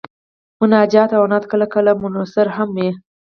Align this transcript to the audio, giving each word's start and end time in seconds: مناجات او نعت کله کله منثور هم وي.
مناجات 0.61 1.09
او 1.17 1.23
نعت 1.31 1.43
کله 1.51 1.65
کله 1.73 1.91
منثور 2.01 2.47
هم 2.57 2.69
وي. 2.75 2.89